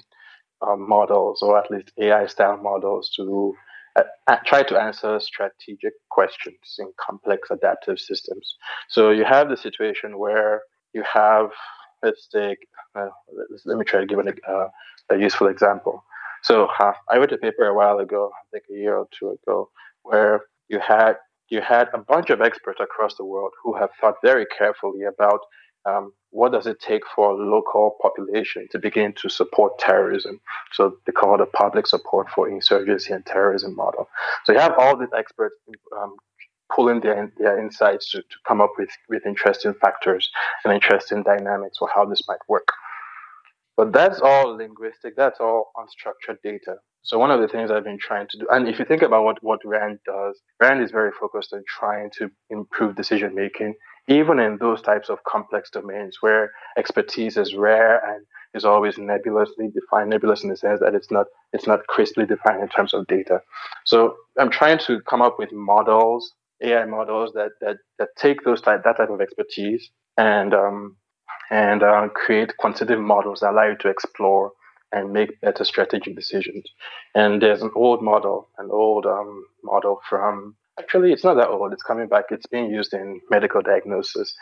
[0.61, 3.55] um, models, or at least AI style models, to
[3.95, 4.03] uh,
[4.45, 8.55] try to answer strategic questions in complex adaptive systems.
[8.89, 10.61] So you have the situation where
[10.93, 11.51] you have
[12.31, 13.09] take, uh,
[13.65, 14.67] let me try to give an, uh,
[15.09, 16.03] a useful example.
[16.43, 19.37] So uh, I wrote a paper a while ago, I think a year or two
[19.43, 19.69] ago,
[20.03, 21.13] where you had
[21.49, 25.41] you had a bunch of experts across the world who have thought very carefully about
[25.85, 30.39] um, what does it take for a local population to begin to support terrorism.
[30.71, 34.07] So they call it a public support for insurgency and terrorism model.
[34.45, 35.55] So you have all these experts
[35.99, 36.15] um,
[36.73, 40.29] pulling their, their insights to, to come up with, with interesting factors
[40.63, 42.67] and interesting dynamics for how this might work.
[43.77, 46.75] But that's all linguistic, that's all unstructured data.
[47.03, 49.23] So one of the things I've been trying to do, and if you think about
[49.23, 53.73] what, what RAND does, RAND is very focused on trying to improve decision making,
[54.07, 59.69] even in those types of complex domains where expertise is rare and is always nebulously
[59.69, 63.07] defined, nebulous in the sense that it's not it's not crisply defined in terms of
[63.07, 63.41] data.
[63.85, 68.61] So I'm trying to come up with models AI models that that that take those
[68.61, 70.95] type that type of expertise and um,
[71.49, 74.51] and uh, create quantitative models that allow you to explore
[74.93, 76.65] and make better strategic decisions.
[77.15, 81.73] And there's an old model, an old um, model from actually it's not that old.
[81.73, 82.25] It's coming back.
[82.29, 84.33] It's being used in medical diagnosis.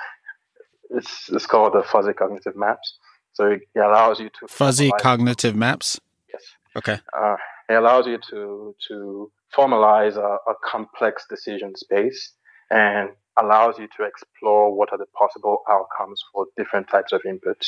[0.90, 2.98] It's it's called the fuzzy cognitive maps.
[3.34, 6.00] So it allows you to fuzzy cognitive maps.
[6.32, 6.44] Yes.
[6.76, 7.00] Okay.
[7.18, 7.38] Uh,
[7.70, 12.34] it allows you to to formalize a, a complex decision space
[12.72, 13.10] and
[13.42, 17.68] allows you to explore what are the possible outcomes for different types of inputs.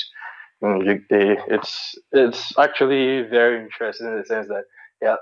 [0.63, 4.63] Mm, you, they, it's it's actually very interesting in the sense that
[5.01, 5.15] yeah,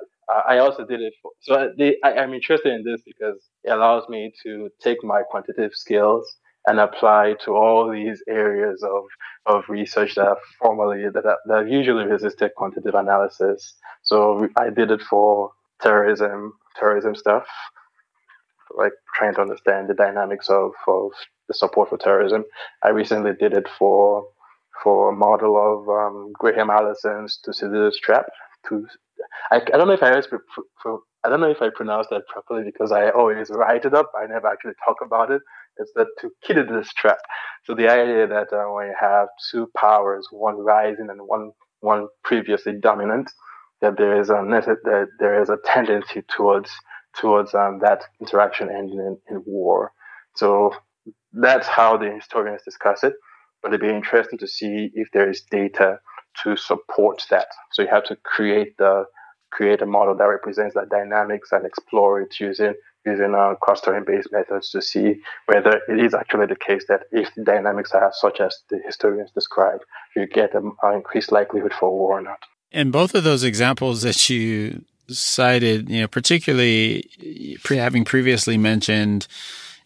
[0.48, 1.14] I also did it.
[1.22, 5.24] For, so they, I, I'm interested in this because it allows me to take my
[5.24, 6.26] quantitative skills
[6.68, 9.04] and apply to all these areas of,
[9.46, 13.74] of research that are formally that, that usually resisted quantitative analysis.
[14.04, 17.46] So I did it for terrorism, terrorism stuff,
[18.78, 21.12] like trying to understand the dynamics of, of
[21.48, 22.44] the support for terrorism.
[22.84, 24.28] I recently did it for
[24.84, 28.28] for a model of um, Graham Allison's Thucydides trap.
[28.70, 28.86] To,
[29.52, 30.12] I, I don't know if I
[31.26, 34.12] I don't know if I pronounced that properly because I always write it up.
[34.18, 35.42] I never actually talk about it.
[35.78, 37.18] It's the Thucydides trap.
[37.66, 42.08] So the idea that uh, when you have two powers, one rising and one one
[42.24, 43.32] previously dominant,
[43.82, 46.72] that there is a that there is a tendency towards
[47.20, 49.92] towards um, that interaction ending in, in, war.
[50.36, 50.74] So
[51.34, 53.14] that's how the historians discuss it.
[53.62, 56.00] But it'd be interesting to see if there is data
[56.44, 57.48] to support that.
[57.72, 59.06] So you have to create the
[59.52, 62.74] create a model that represents that dynamics and explore it using
[63.06, 65.16] using uh, clustering based methods to see
[65.48, 69.32] whether it is actually the case that if the dynamics are such as the historians
[69.32, 69.80] describe,
[70.16, 72.40] you get an increased likelihood for war or not.
[72.72, 77.10] In both of those examples that you cited, you know, particularly
[77.64, 79.28] pre- having previously mentioned,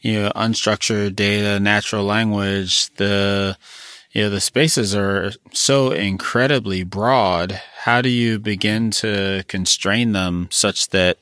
[0.02, 3.58] you know, unstructured data, natural language, the,
[4.12, 7.62] you know, the spaces are so incredibly broad.
[7.84, 11.18] How do you begin to constrain them such that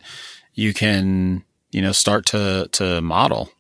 [0.55, 3.51] you can, you know, start to, to model?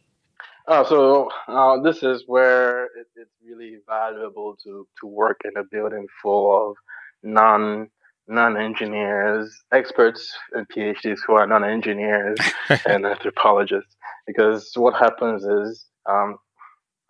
[0.67, 5.63] Uh, so uh, this is where it, it's really valuable to to work in a
[5.63, 6.77] building full of
[7.23, 7.89] non
[8.27, 12.37] non-engineers, experts and PhDs who are non-engineers
[12.85, 13.95] and anthropologists.
[14.25, 16.37] Because what happens is um,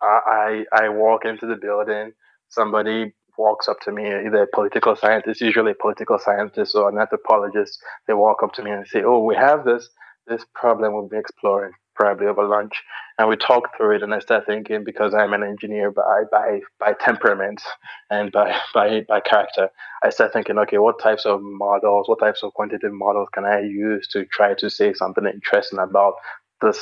[0.02, 2.12] I I walk into the building,
[2.48, 6.98] somebody walks up to me, either a political scientist, usually a political scientist or an
[6.98, 7.78] anthropologist.
[8.06, 9.88] They walk up to me and say, "Oh, we have this
[10.26, 12.82] this problem we'll be exploring probably over lunch.
[13.18, 16.60] And we talk through it and I start thinking because I'm an engineer by by
[16.80, 17.62] by temperament
[18.10, 19.68] and by by by character,
[20.02, 23.60] I start thinking, okay, what types of models, what types of quantitative models can I
[23.60, 26.14] use to try to say something interesting about
[26.60, 26.78] this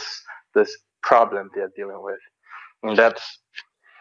[0.54, 2.20] this problem they're dealing with?
[2.82, 3.38] And that's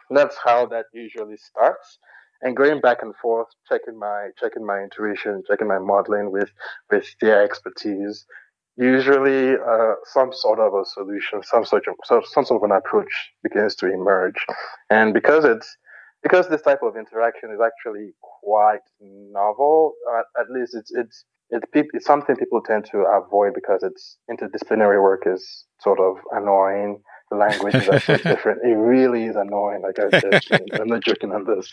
[0.09, 1.97] that's how that usually starts.
[2.41, 6.49] And going back and forth, checking my checking my intuition, checking my modeling with
[6.89, 8.25] with their expertise,
[8.79, 13.11] usually uh, some sort of a solution, some sort of some sort of an approach
[13.43, 14.45] begins to emerge,
[14.89, 15.77] and because it's
[16.23, 21.65] because this type of interaction is actually quite novel, uh, at least it's it's it's,
[21.73, 27.01] it's something people tend to avoid because it's interdisciplinary work is sort of annoying.
[27.31, 27.83] The language is
[28.23, 28.61] different.
[28.63, 29.81] It really is annoying.
[29.83, 31.69] Like I said, I'm not joking on this.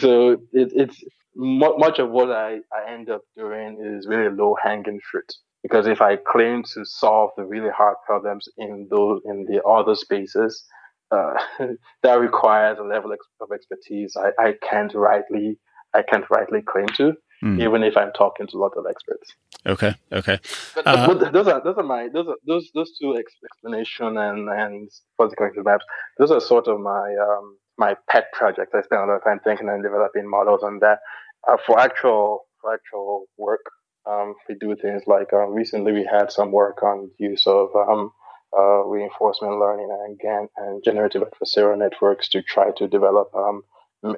[0.00, 1.02] So it, it's
[1.34, 5.32] much of what I, I end up doing is really low hanging fruit
[5.62, 9.94] because if I claim to solve the really hard problems in those in the other
[9.94, 10.64] spaces,
[11.10, 11.34] uh,
[12.02, 15.58] that requires a level of expertise I, I can't rightly
[15.94, 17.60] I can't rightly claim to, mm.
[17.60, 19.34] even if I'm talking to a lot of experts.
[19.66, 20.38] Okay, okay.
[20.74, 24.16] But, uh, but those are those are my those are those those two ex- explanation
[24.16, 25.84] and and cognitive maps.
[26.18, 28.74] Those are sort of my um, my pet project.
[28.74, 31.00] I spend a lot of time thinking and developing models on that.
[31.48, 33.64] Uh, for actual for actual work,
[34.06, 38.12] um, we do things like uh, recently we had some work on use of um,
[38.56, 43.62] uh, reinforcement learning and again and generative adversarial networks to try to develop um,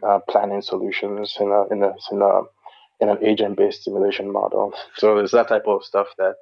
[0.03, 2.43] uh, planning solutions in a in a in a
[3.01, 4.72] in an agent-based simulation model.
[4.97, 6.37] So it's that type of stuff that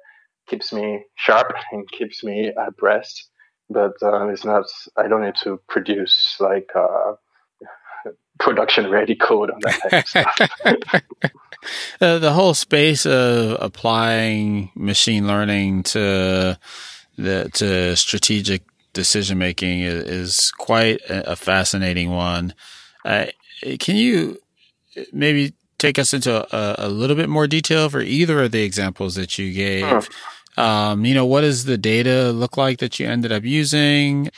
[0.47, 3.29] keeps me sharp and keeps me abreast.
[3.69, 4.65] But uh, it's not.
[4.97, 7.13] I don't need to produce like uh,
[8.41, 11.01] production ready code on that type of stuff.
[12.01, 16.57] uh, the whole space of applying machine learning to
[17.17, 18.63] the to strategic
[18.93, 22.53] decision making is, is, quite a, fascinating one.
[23.05, 23.27] Uh,
[23.79, 24.37] can you
[25.13, 29.15] maybe take us into a, a, little bit more detail for either of the examples
[29.15, 30.09] that you gave?
[30.57, 34.29] Um, you know, what does the data look like that you ended up using?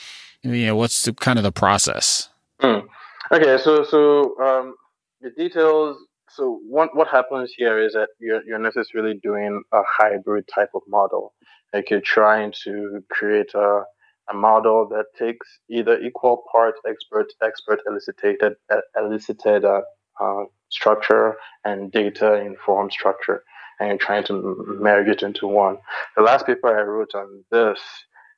[0.43, 2.30] You know, what's the kind of the process?
[2.60, 2.86] Hmm.
[3.34, 4.76] Okay, so so um,
[5.22, 5.98] the details.
[6.30, 10.84] So what what happens here is that you're you're necessarily doing a hybrid type of
[10.88, 11.34] model.
[11.74, 13.86] Like you're trying to create a
[14.30, 18.56] a model that takes either equal part expert expert elicited
[18.96, 19.82] elicited uh,
[20.22, 23.44] uh, structure and data informed structure,
[23.80, 25.78] and you're trying to merge it into one.
[26.16, 27.80] The last paper I wrote on this,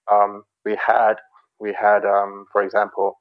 [0.10, 1.16] um, we had
[1.60, 3.18] we had um, for example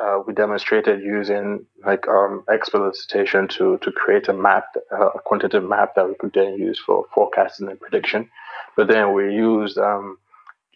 [0.00, 5.68] uh, we demonstrated using like um, elicitation to to create a map, uh, a quantitative
[5.68, 8.30] map that we could then use for forecasting and prediction.
[8.76, 10.18] But then we used um,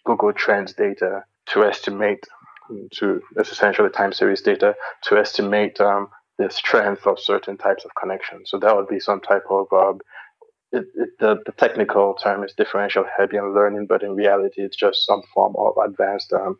[0.05, 2.27] Google Trends data to estimate,
[2.95, 6.09] to that's essentially time series data to estimate um,
[6.39, 8.51] the strength of certain types of connections.
[8.51, 9.95] So that would be some type of uh,
[10.73, 15.07] it, it, the, the technical term is differential Hebbian learning, but in reality, it's just
[15.07, 16.59] some form of advanced um,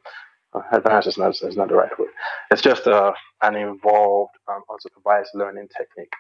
[0.73, 2.11] advanced is not, is not the right word.
[2.51, 6.13] It's just uh, an involved, um, unsupervised learning technique.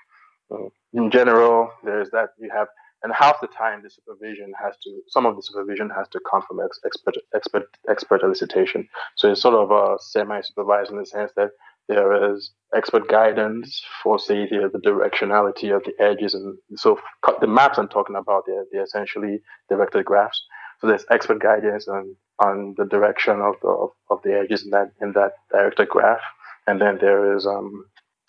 [0.51, 2.69] Um, in general, there's that you have,
[3.03, 6.43] and half the time the supervision has to, some of the supervision has to come
[6.47, 8.87] from ex- expert, expert, expert elicitation.
[9.17, 11.51] So it's sort of a semi-supervised in the sense that
[11.89, 16.99] there is expert guidance for, say, the, the directionality of the edges, and so
[17.41, 20.41] the maps I'm talking about, they're, they're essentially directed graphs.
[20.81, 22.15] So there's expert guidance on,
[22.47, 26.21] on the direction of the of, of the edges in that in that directed graph,
[26.67, 27.87] and then there is um,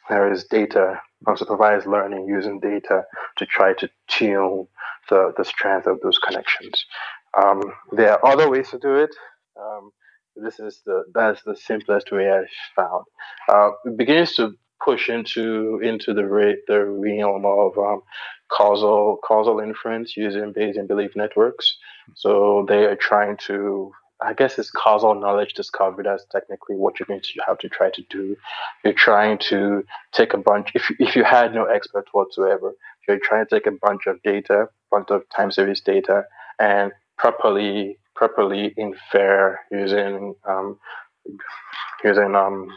[0.09, 0.85] there is data
[1.27, 2.97] unsupervised learning using data
[3.37, 4.67] to try to tune
[5.09, 6.85] the, the strength of those connections.
[7.41, 7.61] Um,
[7.93, 9.15] there are other ways to do it.
[9.59, 9.91] Um,
[10.35, 12.43] this is the that's the simplest way I
[12.75, 13.05] found.
[13.49, 14.53] Uh, it begins to
[14.83, 18.01] push into into the re- the realm of um,
[18.51, 21.77] causal causal inference using Bayesian belief networks.
[22.15, 23.91] So they are trying to,
[24.23, 26.03] I guess, it's causal knowledge discovery.
[26.03, 28.35] That's technically what you're going to have to try to do.
[28.83, 30.71] You're trying to take a bunch.
[30.73, 32.73] If if you had no expert whatsoever,
[33.07, 36.25] you're trying to take a bunch of data, bunch of time series data,
[36.59, 40.79] and properly properly infer using um,
[42.03, 42.69] using um,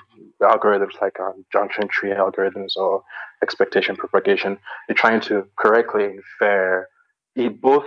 [0.42, 3.03] algorithms like um, junction tree algorithms or
[3.42, 4.59] expectation propagation.
[4.88, 6.88] You're trying to correctly infer
[7.61, 7.84] both,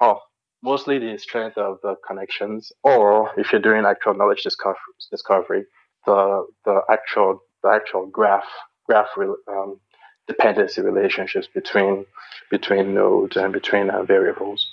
[0.00, 0.20] oh,
[0.62, 5.64] mostly the strength of the connections, or if you're doing actual knowledge discovery,
[6.06, 8.48] the the actual the actual graph
[8.86, 9.08] graph
[9.48, 9.80] um,
[10.26, 12.06] dependency relationships between
[12.50, 14.66] between nodes and between uh, variables.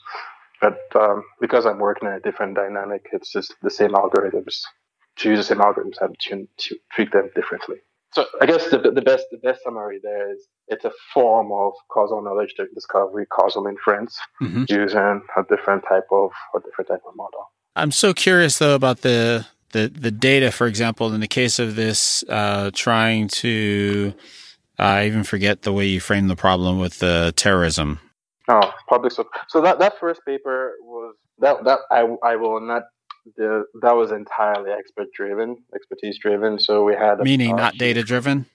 [0.61, 4.61] But um, because I'm working in a different dynamic, it's just the same algorithms.
[5.17, 7.77] To use the same algorithms, I have to, to treat them differently.
[8.13, 11.73] So I guess the, the best the best summary there is it's a form of
[11.91, 14.63] causal knowledge discovery, causal inference, mm-hmm.
[14.69, 17.51] using a different type of a different type of model.
[17.75, 21.75] I'm so curious though about the the the data, for example, in the case of
[21.75, 24.13] this, uh, trying to
[24.79, 27.99] I even forget the way you framed the problem with the terrorism.
[28.47, 32.83] Oh, public so so that that first paper was that that I I will not
[33.35, 36.59] the that was entirely expert driven, expertise driven.
[36.59, 38.45] So we had meaning not data driven.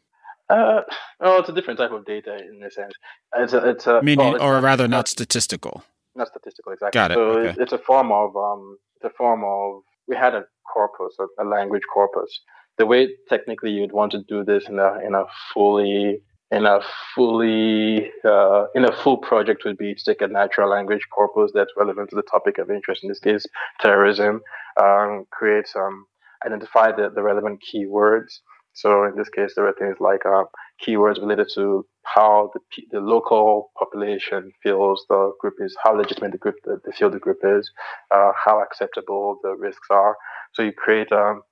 [0.48, 0.82] Uh,
[1.20, 2.92] oh, it's a different type of data in a sense.
[3.36, 5.82] It's a, it's a meaning, well, or rather, not, not, statistical.
[6.14, 6.98] Not statistical, exactly.
[6.98, 7.14] Got it.
[7.14, 7.48] So okay.
[7.50, 9.82] it's, it's a form of um, it's a form of.
[10.08, 12.40] We had a corpus, a, a language corpus.
[12.76, 16.80] The way technically you'd want to do this in a in a fully in a
[17.14, 21.72] fully uh, in a full project would be to take a natural language corpus that's
[21.76, 23.44] relevant to the topic of interest in this case
[23.80, 24.42] terrorism
[24.80, 26.06] um, create some
[26.44, 28.40] identify the, the relevant keywords.
[28.74, 30.44] So in this case there are things like uh,
[30.84, 36.38] keywords related to how the, the local population feels the group is how legitimate the
[36.38, 37.70] group the, the feel the group is
[38.14, 40.16] uh, how acceptable the risks are.
[40.52, 41.42] So you create um,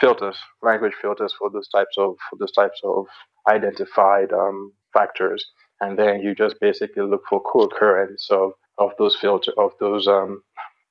[0.00, 3.06] filters language filters for those types of for those types of
[3.48, 5.44] identified um, factors,
[5.80, 10.42] and then you just basically look for co-occurrence of, of those filter of those um,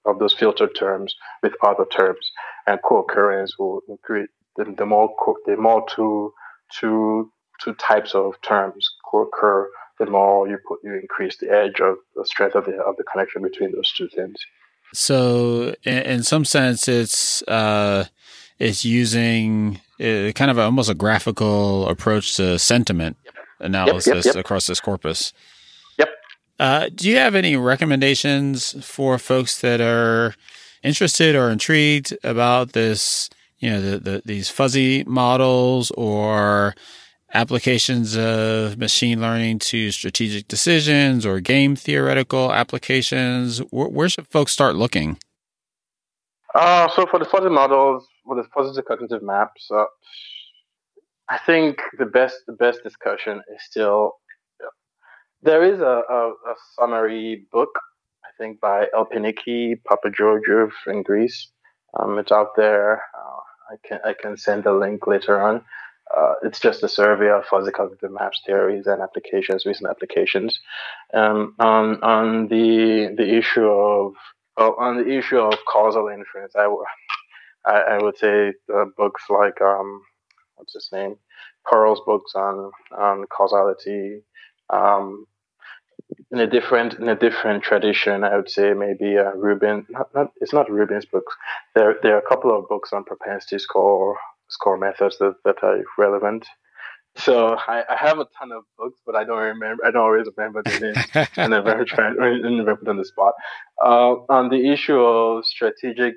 [0.06, 2.32] of those filtered terms with other terms,
[2.68, 6.34] and co-occurrence will create the, the more co- the more two
[6.80, 7.32] two
[7.64, 12.26] two types of terms co-occur, the more you put you increase the edge of the
[12.26, 14.38] strength of the of the connection between those two things.
[14.94, 18.06] So, in, in some sense, it's uh,
[18.62, 23.34] it's using uh, kind of a, almost a graphical approach to sentiment yep.
[23.60, 25.34] analysis yep, yep, across this corpus.
[25.98, 26.10] Yep.
[26.60, 30.36] Uh, do you have any recommendations for folks that are
[30.84, 33.30] interested or intrigued about this?
[33.58, 36.76] You know, the, the, these fuzzy models or
[37.34, 43.60] applications of machine learning to strategic decisions or game theoretical applications.
[43.72, 45.18] Where, where should folks start looking?
[46.54, 49.86] Uh, so for the fuzzy models, for the positive cognitive maps, uh,
[51.30, 54.14] I think the best the best discussion is still
[55.44, 57.80] there is a, a, a summary book
[58.24, 61.50] I think by Elpiniki Papa Papageorgiou in Greece.
[62.00, 63.04] Um, it's out there.
[63.18, 65.64] Uh, I can I can send the link later on.
[66.16, 70.60] Uh, it's just a survey of fuzzy cognitive maps theories and applications, recent applications.
[71.14, 74.14] Um, on on the the issue of
[74.58, 76.68] well, on the issue of causal inference, I,
[77.66, 78.54] I, I would say
[78.98, 80.02] books like um,
[80.56, 81.16] what's his name,
[81.66, 84.22] Pearl's books on on causality.
[84.70, 85.26] Um,
[86.32, 89.86] in a different in a different tradition, I would say maybe uh, Rubin.
[89.90, 91.36] Not, not it's not Rubin's books.
[91.76, 94.18] There there are a couple of books on propensity score
[94.50, 96.46] score methods that, that are relevant.
[97.18, 99.86] So I, I have a ton of books, but I don't remember.
[99.86, 102.16] I don't always remember the names, and I'm very trying
[102.58, 103.34] never put on the spot.
[103.84, 106.16] Uh, on the issue of strategic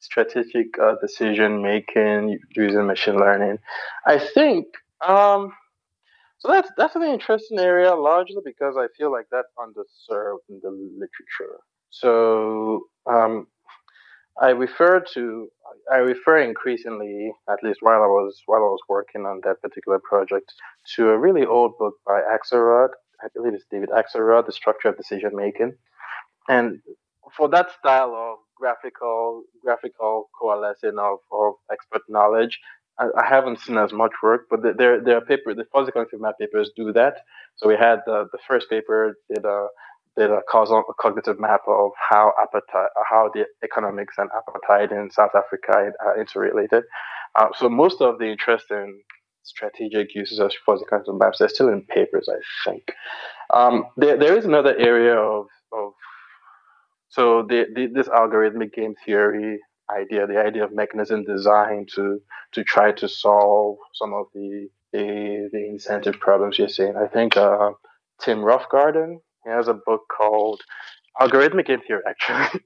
[0.00, 3.58] strategic uh, decision making using machine learning,
[4.06, 4.66] I think
[5.06, 5.52] um,
[6.38, 6.48] so.
[6.48, 11.60] That's that's an interesting area, largely because I feel like that's underserved in the literature.
[11.90, 13.46] So um,
[14.40, 15.48] I refer to
[15.92, 19.98] I refer increasingly, at least while I was while I was working on that particular
[19.98, 20.52] project,
[20.96, 22.90] to a really old book by Axelrod.
[23.22, 25.74] I believe it's David Axelrod, The Structure of Decision Making.
[26.48, 26.80] And
[27.36, 32.58] for that style of graphical graphical coalescing of, of expert knowledge,
[32.98, 36.20] I, I haven't seen as much work, but there there are paper the fuzzy cognitive
[36.20, 37.14] map papers do that.
[37.56, 39.66] So we had the the first paper did a
[40.16, 45.10] did a causal a cognitive map of how apartheid, how the economics and apartheid in
[45.10, 46.84] South Africa are interrelated.
[47.38, 49.02] Uh, so most of the interesting
[49.42, 52.92] strategic uses of fuzzy cognitive maps they're still in papers, I think.
[53.52, 55.46] Um, there, there is another area of
[57.10, 62.20] so the, the, this algorithmic game theory idea, the idea of mechanism design to
[62.52, 66.96] to try to solve some of the the, the incentive problems you're seeing.
[66.96, 67.72] I think uh,
[68.20, 70.60] Tim Roughgarden he has a book called
[71.20, 72.60] Algorithmic Game Theory, actually.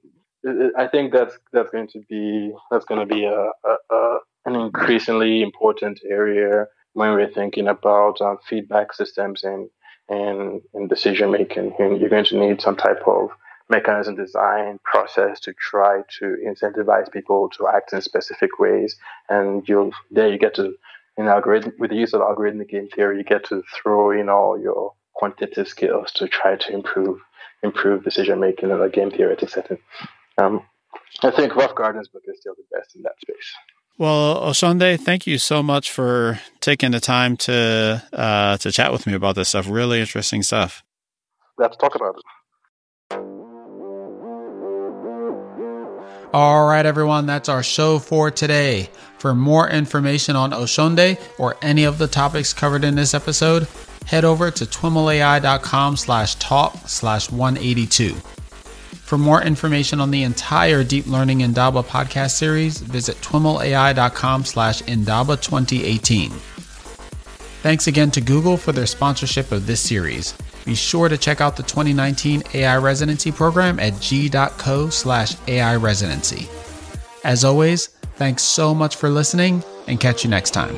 [0.77, 4.55] I think that's that's going to be that's going to be a, a, a an
[4.55, 9.69] increasingly important area when we're thinking about um, feedback systems and
[10.07, 11.73] and, and decision making.
[11.79, 13.31] You're going to need some type of
[13.69, 18.95] mechanism design process to try to incentivize people to act in specific ways.
[19.29, 20.75] And you'll there you get to
[21.17, 24.59] in algorithm with the use of algorithmic game theory, you get to throw in all
[24.59, 27.19] your quantitative skills to try to improve
[27.63, 29.79] improve decision making in a game theoretic setting.
[30.37, 30.61] Um,
[31.23, 33.53] I think Roughgarden's book is still the best in that space.
[33.97, 39.07] Well, Osonde, thank you so much for taking the time to uh, to chat with
[39.07, 39.69] me about this stuff.
[39.69, 40.83] Really interesting stuff.
[41.57, 42.23] Let's talk about it.
[46.33, 48.89] All right, everyone, that's our show for today.
[49.19, 53.67] For more information on Osonde or any of the topics covered in this episode,
[54.05, 58.13] head over to twimlai.com slash talk slash 182.
[59.05, 65.37] For more information on the entire Deep Learning Indaba podcast series, visit twimlai.com slash Indaba
[65.37, 66.31] 2018.
[67.61, 70.33] Thanks again to Google for their sponsorship of this series.
[70.65, 76.47] Be sure to check out the 2019 AI Residency Program at g.co slash AI Residency.
[77.23, 77.87] As always,
[78.17, 80.75] thanks so much for listening and catch you next time.